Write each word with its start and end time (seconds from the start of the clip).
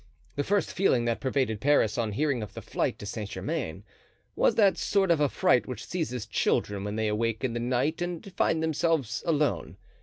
The 0.35 0.43
first 0.43 0.73
feeling 0.73 1.05
that 1.05 1.19
pervaded 1.19 1.61
Paris 1.61 1.95
on 1.95 2.13
hearing 2.13 2.41
of 2.41 2.55
the 2.55 2.61
flight 2.63 2.97
to 2.97 3.05
Saint 3.05 3.29
Germain, 3.29 3.83
was 4.35 4.55
that 4.55 4.75
sort 4.75 5.11
of 5.11 5.21
affright 5.21 5.67
which 5.67 5.85
seizes 5.85 6.25
children 6.25 6.83
when 6.83 6.95
they 6.95 7.07
awake 7.07 7.43
in 7.43 7.53
the 7.53 7.59
night 7.59 8.01
and 8.01 8.25
find 8.35 8.63
themselves 8.63 9.21
alone. 9.27 9.77